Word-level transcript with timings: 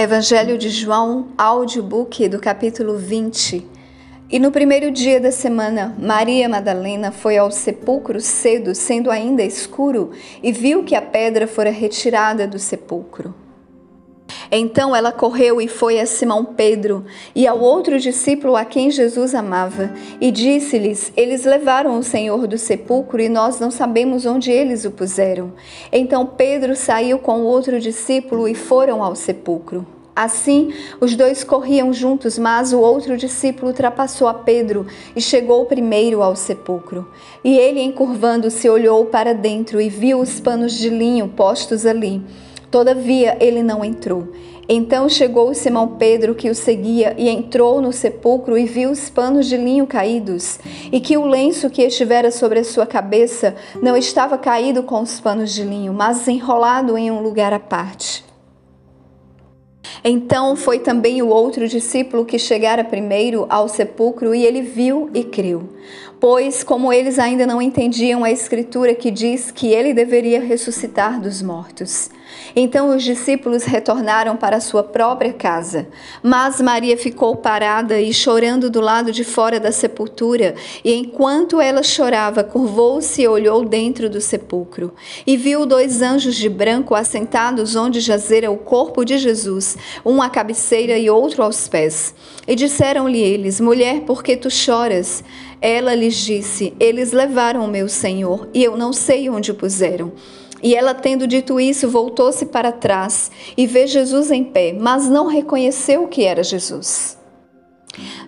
Evangelho 0.00 0.56
de 0.56 0.68
João, 0.68 1.30
audiobook 1.36 2.28
do 2.28 2.38
capítulo 2.38 2.96
20. 2.96 3.66
E 4.30 4.38
no 4.38 4.52
primeiro 4.52 4.92
dia 4.92 5.18
da 5.18 5.32
semana, 5.32 5.92
Maria 5.98 6.48
Madalena 6.48 7.10
foi 7.10 7.36
ao 7.36 7.50
sepulcro 7.50 8.20
cedo, 8.20 8.76
sendo 8.76 9.10
ainda 9.10 9.42
escuro, 9.42 10.12
e 10.40 10.52
viu 10.52 10.84
que 10.84 10.94
a 10.94 11.02
pedra 11.02 11.48
fora 11.48 11.72
retirada 11.72 12.46
do 12.46 12.60
sepulcro. 12.60 13.34
Então 14.50 14.96
ela 14.96 15.12
correu 15.12 15.60
e 15.60 15.68
foi 15.68 16.00
a 16.00 16.06
Simão 16.06 16.44
Pedro 16.44 17.04
e 17.34 17.46
ao 17.46 17.58
outro 17.60 18.00
discípulo 18.00 18.56
a 18.56 18.64
quem 18.64 18.90
Jesus 18.90 19.34
amava, 19.34 19.90
e 20.20 20.30
disse-lhes: 20.30 21.12
Eles 21.16 21.44
levaram 21.44 21.98
o 21.98 22.02
Senhor 22.02 22.46
do 22.46 22.56
sepulcro 22.56 23.20
e 23.20 23.28
nós 23.28 23.60
não 23.60 23.70
sabemos 23.70 24.24
onde 24.24 24.50
eles 24.50 24.84
o 24.84 24.90
puseram. 24.90 25.52
Então 25.92 26.24
Pedro 26.26 26.74
saiu 26.74 27.18
com 27.18 27.40
o 27.40 27.44
outro 27.44 27.78
discípulo 27.78 28.48
e 28.48 28.54
foram 28.54 29.02
ao 29.02 29.14
sepulcro. 29.14 29.86
Assim, 30.16 30.74
os 31.00 31.14
dois 31.14 31.44
corriam 31.44 31.92
juntos, 31.92 32.38
mas 32.38 32.72
o 32.72 32.80
outro 32.80 33.16
discípulo 33.16 33.68
ultrapassou 33.68 34.26
a 34.26 34.34
Pedro 34.34 34.84
e 35.14 35.20
chegou 35.20 35.64
primeiro 35.66 36.24
ao 36.24 36.34
sepulcro. 36.34 37.06
E 37.44 37.56
ele, 37.56 37.80
encurvando-se, 37.80 38.68
olhou 38.68 39.04
para 39.04 39.32
dentro 39.32 39.80
e 39.80 39.88
viu 39.88 40.18
os 40.18 40.40
panos 40.40 40.72
de 40.72 40.88
linho 40.88 41.28
postos 41.28 41.86
ali 41.86 42.20
Todavia 42.70 43.36
ele 43.40 43.62
não 43.62 43.84
entrou. 43.84 44.28
Então 44.68 45.08
chegou 45.08 45.54
Simão 45.54 45.96
Pedro, 45.96 46.34
que 46.34 46.50
o 46.50 46.54
seguia, 46.54 47.14
e 47.16 47.26
entrou 47.30 47.80
no 47.80 47.90
sepulcro 47.90 48.58
e 48.58 48.66
viu 48.66 48.90
os 48.90 49.08
panos 49.08 49.46
de 49.46 49.56
linho 49.56 49.86
caídos, 49.86 50.58
e 50.92 51.00
que 51.00 51.16
o 51.16 51.24
lenço 51.24 51.70
que 51.70 51.80
estivera 51.80 52.30
sobre 52.30 52.58
a 52.58 52.64
sua 52.64 52.84
cabeça 52.84 53.56
não 53.80 53.96
estava 53.96 54.36
caído 54.36 54.82
com 54.82 55.00
os 55.00 55.18
panos 55.18 55.54
de 55.54 55.64
linho, 55.64 55.94
mas 55.94 56.28
enrolado 56.28 56.98
em 56.98 57.10
um 57.10 57.22
lugar 57.22 57.54
à 57.54 57.58
parte. 57.58 58.28
Então 60.04 60.54
foi 60.54 60.78
também 60.78 61.22
o 61.22 61.28
outro 61.28 61.66
discípulo 61.66 62.26
que 62.26 62.38
chegara 62.38 62.84
primeiro 62.84 63.46
ao 63.48 63.68
sepulcro, 63.68 64.34
e 64.34 64.44
ele 64.44 64.60
viu 64.60 65.08
e 65.14 65.24
creu. 65.24 65.66
Pois, 66.20 66.62
como 66.62 66.92
eles 66.92 67.18
ainda 67.18 67.46
não 67.46 67.62
entendiam 67.62 68.22
a 68.22 68.30
escritura 68.30 68.94
que 68.94 69.10
diz 69.10 69.50
que 69.50 69.68
ele 69.68 69.94
deveria 69.94 70.40
ressuscitar 70.40 71.18
dos 71.18 71.40
mortos. 71.40 72.10
Então 72.54 72.94
os 72.94 73.02
discípulos 73.02 73.64
retornaram 73.64 74.36
para 74.36 74.60
sua 74.60 74.82
própria 74.82 75.32
casa. 75.32 75.86
Mas 76.22 76.60
Maria 76.60 76.96
ficou 76.96 77.36
parada 77.36 78.00
e 78.00 78.12
chorando 78.12 78.70
do 78.70 78.80
lado 78.80 79.12
de 79.12 79.24
fora 79.24 79.60
da 79.60 79.72
sepultura. 79.72 80.54
E 80.84 80.92
enquanto 80.94 81.60
ela 81.60 81.82
chorava, 81.82 82.42
curvou-se 82.42 83.22
e 83.22 83.28
olhou 83.28 83.64
dentro 83.64 84.08
do 84.08 84.20
sepulcro. 84.20 84.92
E 85.26 85.36
viu 85.36 85.66
dois 85.66 86.02
anjos 86.02 86.36
de 86.36 86.48
branco 86.48 86.94
assentados 86.94 87.76
onde 87.76 88.00
jazera 88.00 88.50
o 88.50 88.56
corpo 88.56 89.04
de 89.04 89.18
Jesus, 89.18 89.76
um 90.04 90.20
à 90.20 90.28
cabeceira 90.28 90.98
e 90.98 91.10
outro 91.10 91.42
aos 91.42 91.68
pés. 91.68 92.14
E 92.46 92.54
disseram-lhe 92.54 93.20
eles: 93.20 93.60
Mulher, 93.60 94.00
por 94.00 94.22
que 94.22 94.36
tu 94.36 94.50
choras? 94.50 95.22
Ela 95.60 95.94
lhes 95.94 96.16
disse: 96.16 96.72
Eles 96.78 97.12
levaram 97.12 97.64
o 97.64 97.68
meu 97.68 97.88
Senhor 97.88 98.48
e 98.54 98.62
eu 98.62 98.76
não 98.76 98.92
sei 98.92 99.28
onde 99.28 99.50
o 99.50 99.54
puseram. 99.54 100.12
E 100.62 100.74
ela, 100.74 100.94
tendo 100.94 101.26
dito 101.26 101.60
isso, 101.60 101.88
voltou-se 101.88 102.46
para 102.46 102.72
trás 102.72 103.30
e 103.56 103.66
vê 103.66 103.86
Jesus 103.86 104.30
em 104.30 104.44
pé, 104.44 104.72
mas 104.72 105.08
não 105.08 105.26
reconheceu 105.26 106.08
que 106.08 106.24
era 106.24 106.42
Jesus. 106.42 107.18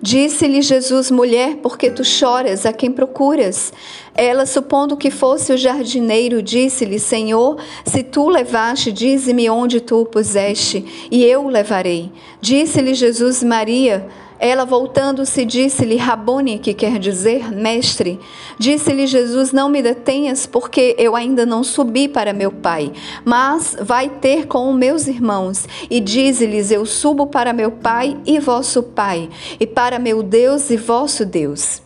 Disse-lhe 0.00 0.62
Jesus, 0.62 1.10
mulher, 1.10 1.56
por 1.56 1.76
que 1.76 1.90
tu 1.90 2.04
choras? 2.04 2.64
A 2.64 2.72
quem 2.72 2.90
procuras? 2.90 3.72
Ela, 4.14 4.46
supondo 4.46 4.96
que 4.96 5.10
fosse 5.10 5.52
o 5.52 5.58
jardineiro, 5.58 6.42
disse-lhe, 6.42 6.98
Senhor, 6.98 7.58
se 7.84 8.02
tu 8.02 8.28
levaste, 8.28 8.92
dize-me 8.92 9.50
onde 9.50 9.80
tu 9.80 10.00
o 10.00 10.06
puseste, 10.06 11.08
e 11.10 11.24
eu 11.24 11.44
o 11.44 11.48
levarei. 11.48 12.10
Disse-lhe 12.40 12.94
Jesus, 12.94 13.42
Maria, 13.42 14.06
ela, 14.38 14.64
voltando-se, 14.64 15.44
disse-lhe, 15.44 15.96
Rabone, 15.96 16.58
que 16.58 16.72
quer 16.72 16.98
dizer 16.98 17.50
mestre. 17.52 18.20
Disse-lhe 18.58 19.06
Jesus: 19.06 19.52
Não 19.52 19.68
me 19.68 19.82
detenhas, 19.82 20.46
porque 20.46 20.94
eu 20.98 21.16
ainda 21.16 21.44
não 21.44 21.64
subi 21.64 22.08
para 22.08 22.32
meu 22.32 22.52
Pai, 22.52 22.92
mas 23.24 23.76
vai 23.80 24.08
ter 24.08 24.46
com 24.46 24.72
meus 24.72 25.06
irmãos. 25.06 25.66
E 25.90 26.00
dize-lhes: 26.00 26.70
Eu 26.70 26.86
subo 26.86 27.26
para 27.26 27.52
meu 27.52 27.70
Pai 27.70 28.16
e 28.24 28.38
vosso 28.38 28.82
Pai, 28.82 29.28
e 29.58 29.66
para 29.66 29.98
meu 29.98 30.22
Deus 30.22 30.70
e 30.70 30.76
vosso 30.76 31.24
Deus. 31.24 31.82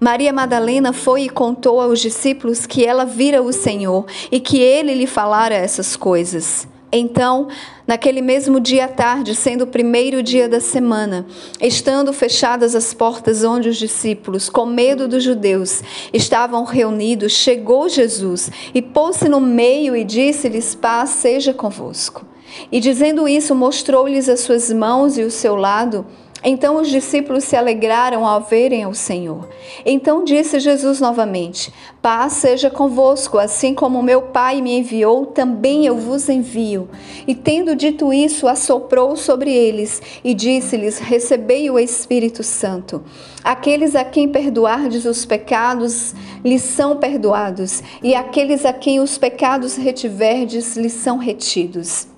Maria 0.00 0.32
Madalena 0.32 0.92
foi 0.92 1.22
e 1.22 1.28
contou 1.28 1.80
aos 1.80 2.00
discípulos 2.00 2.66
que 2.66 2.84
ela 2.84 3.04
vira 3.04 3.40
o 3.40 3.52
Senhor 3.52 4.04
e 4.32 4.40
que 4.40 4.58
ele 4.58 4.94
lhe 4.94 5.06
falara 5.06 5.54
essas 5.54 5.94
coisas. 5.94 6.66
Então, 6.94 7.48
naquele 7.86 8.20
mesmo 8.20 8.60
dia 8.60 8.84
à 8.84 8.88
tarde, 8.88 9.34
sendo 9.34 9.64
o 9.64 9.66
primeiro 9.66 10.22
dia 10.22 10.46
da 10.46 10.60
semana, 10.60 11.24
estando 11.58 12.12
fechadas 12.12 12.74
as 12.74 12.92
portas 12.92 13.42
onde 13.42 13.70
os 13.70 13.78
discípulos, 13.78 14.50
com 14.50 14.66
medo 14.66 15.08
dos 15.08 15.24
judeus, 15.24 15.82
estavam 16.12 16.64
reunidos, 16.64 17.32
chegou 17.32 17.88
Jesus 17.88 18.50
e 18.74 18.82
pôs-se 18.82 19.26
no 19.26 19.40
meio 19.40 19.96
e 19.96 20.04
disse-lhes: 20.04 20.74
Paz 20.74 21.08
seja 21.10 21.54
convosco. 21.54 22.26
E 22.70 22.78
dizendo 22.78 23.26
isso, 23.26 23.54
mostrou-lhes 23.54 24.28
as 24.28 24.40
suas 24.40 24.70
mãos 24.70 25.16
e 25.16 25.22
o 25.22 25.30
seu 25.30 25.56
lado. 25.56 26.04
Então 26.44 26.76
os 26.76 26.88
discípulos 26.88 27.44
se 27.44 27.56
alegraram 27.56 28.26
ao 28.26 28.40
verem 28.40 28.86
o 28.86 28.94
Senhor. 28.94 29.48
Então 29.86 30.24
disse 30.24 30.58
Jesus 30.58 31.00
novamente: 31.00 31.72
Paz 32.00 32.34
seja 32.34 32.68
convosco, 32.68 33.38
assim 33.38 33.74
como 33.74 34.02
meu 34.02 34.22
Pai 34.22 34.60
me 34.60 34.78
enviou, 34.78 35.26
também 35.26 35.86
eu 35.86 35.96
vos 35.96 36.28
envio. 36.28 36.88
E 37.26 37.34
tendo 37.34 37.76
dito 37.76 38.12
isso, 38.12 38.48
assoprou 38.48 39.16
sobre 39.16 39.52
eles 39.52 40.02
e 40.24 40.34
disse-lhes: 40.34 40.98
Recebei 40.98 41.70
o 41.70 41.78
Espírito 41.78 42.42
Santo. 42.42 43.02
Aqueles 43.44 43.94
a 43.94 44.04
quem 44.04 44.28
perdoardes 44.28 45.04
os 45.04 45.24
pecados, 45.24 46.14
lhes 46.44 46.62
são 46.62 46.96
perdoados, 46.96 47.82
e 48.02 48.14
aqueles 48.14 48.64
a 48.64 48.72
quem 48.72 49.00
os 49.00 49.16
pecados 49.16 49.76
retiverdes, 49.76 50.76
lhes 50.76 50.92
são 50.92 51.18
retidos. 51.18 52.11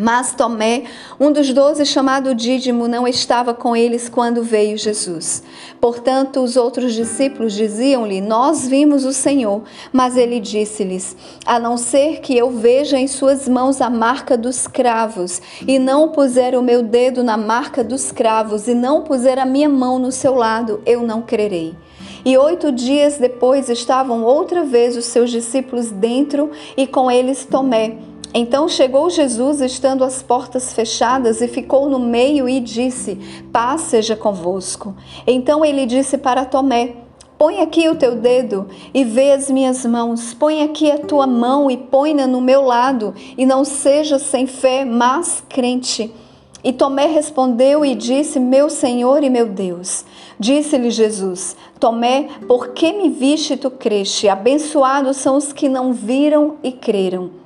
Mas 0.00 0.32
Tomé, 0.32 0.84
um 1.20 1.30
dos 1.30 1.52
doze, 1.52 1.84
chamado 1.84 2.34
Dídimo, 2.34 2.88
não 2.88 3.06
estava 3.06 3.52
com 3.52 3.76
eles 3.76 4.08
quando 4.08 4.42
veio 4.42 4.78
Jesus. 4.78 5.42
Portanto, 5.78 6.40
os 6.40 6.56
outros 6.56 6.94
discípulos 6.94 7.52
diziam-lhe: 7.52 8.22
Nós 8.22 8.66
vimos 8.66 9.04
o 9.04 9.12
Senhor. 9.12 9.62
Mas 9.92 10.16
ele 10.16 10.40
disse-lhes: 10.40 11.14
A 11.44 11.58
não 11.60 11.76
ser 11.76 12.20
que 12.20 12.34
eu 12.34 12.50
veja 12.50 12.98
em 12.98 13.06
suas 13.06 13.46
mãos 13.46 13.82
a 13.82 13.90
marca 13.90 14.38
dos 14.38 14.66
cravos, 14.66 15.42
e 15.68 15.78
não 15.78 16.08
puser 16.08 16.58
o 16.58 16.62
meu 16.62 16.82
dedo 16.82 17.22
na 17.22 17.36
marca 17.36 17.84
dos 17.84 18.10
cravos, 18.10 18.68
e 18.68 18.74
não 18.74 19.02
puser 19.02 19.38
a 19.38 19.44
minha 19.44 19.68
mão 19.68 19.98
no 19.98 20.10
seu 20.10 20.34
lado, 20.34 20.80
eu 20.86 21.02
não 21.02 21.20
crerei. 21.20 21.76
E 22.24 22.38
oito 22.38 22.72
dias 22.72 23.18
depois 23.18 23.68
estavam 23.68 24.24
outra 24.24 24.64
vez 24.64 24.96
os 24.96 25.04
seus 25.04 25.30
discípulos 25.30 25.90
dentro 25.90 26.50
e 26.74 26.86
com 26.86 27.10
eles 27.10 27.44
Tomé. 27.44 28.09
Então 28.32 28.68
chegou 28.68 29.10
Jesus, 29.10 29.60
estando 29.60 30.04
as 30.04 30.22
portas 30.22 30.72
fechadas, 30.72 31.40
e 31.40 31.48
ficou 31.48 31.90
no 31.90 31.98
meio 31.98 32.48
e 32.48 32.60
disse: 32.60 33.18
Paz 33.52 33.82
seja 33.82 34.14
convosco. 34.14 34.94
Então 35.26 35.64
ele 35.64 35.84
disse 35.84 36.16
para 36.16 36.44
Tomé: 36.44 36.94
Põe 37.36 37.60
aqui 37.60 37.88
o 37.88 37.96
teu 37.96 38.14
dedo 38.14 38.68
e 38.94 39.02
vê 39.02 39.32
as 39.32 39.50
minhas 39.50 39.84
mãos. 39.84 40.32
Põe 40.32 40.62
aqui 40.62 40.92
a 40.92 40.98
tua 40.98 41.26
mão 41.26 41.68
e 41.68 41.76
põe-na 41.76 42.28
no 42.28 42.40
meu 42.40 42.62
lado, 42.62 43.14
e 43.36 43.44
não 43.44 43.64
seja 43.64 44.16
sem 44.16 44.46
fé, 44.46 44.84
mas 44.84 45.42
crente. 45.48 46.14
E 46.62 46.72
Tomé 46.72 47.06
respondeu 47.06 47.84
e 47.84 47.96
disse: 47.96 48.38
Meu 48.38 48.70
Senhor 48.70 49.24
e 49.24 49.30
meu 49.30 49.46
Deus. 49.48 50.04
Disse-lhe 50.38 50.90
Jesus: 50.92 51.56
Tomé, 51.80 52.28
por 52.46 52.68
que 52.68 52.92
me 52.92 53.08
viste 53.08 53.54
e 53.54 53.56
tu 53.56 53.72
creste? 53.72 54.28
Abençoados 54.28 55.16
são 55.16 55.34
os 55.34 55.52
que 55.52 55.68
não 55.68 55.92
viram 55.92 56.58
e 56.62 56.70
creram 56.70 57.39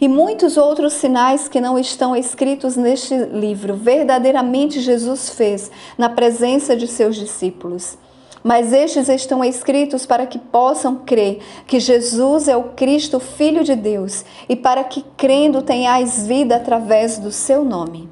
e 0.00 0.08
muitos 0.08 0.56
outros 0.56 0.94
sinais 0.94 1.48
que 1.48 1.60
não 1.60 1.78
estão 1.78 2.16
escritos 2.16 2.76
neste 2.76 3.16
livro, 3.16 3.74
verdadeiramente 3.74 4.80
Jesus 4.80 5.30
fez 5.30 5.70
na 5.96 6.08
presença 6.08 6.76
de 6.76 6.86
seus 6.86 7.16
discípulos. 7.16 7.98
Mas 8.42 8.72
estes 8.72 9.08
estão 9.08 9.44
escritos 9.44 10.06
para 10.06 10.26
que 10.26 10.38
possam 10.38 10.96
crer 10.96 11.40
que 11.66 11.78
Jesus 11.78 12.48
é 12.48 12.56
o 12.56 12.70
Cristo, 12.70 13.20
Filho 13.20 13.62
de 13.62 13.76
Deus, 13.76 14.24
e 14.48 14.56
para 14.56 14.82
que 14.82 15.04
crendo 15.16 15.60
tenhais 15.60 16.26
vida 16.26 16.56
através 16.56 17.18
do 17.18 17.30
seu 17.30 17.64
nome. 17.64 18.08